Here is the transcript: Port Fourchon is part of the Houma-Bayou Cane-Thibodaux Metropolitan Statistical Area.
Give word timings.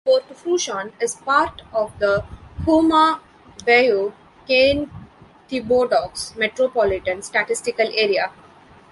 Port 0.03 0.23
Fourchon 0.35 0.93
is 0.99 1.13
part 1.13 1.61
of 1.71 1.99
the 1.99 2.25
Houma-Bayou 2.65 4.11
Cane-Thibodaux 4.47 6.35
Metropolitan 6.35 7.21
Statistical 7.21 7.85
Area. 7.93 8.31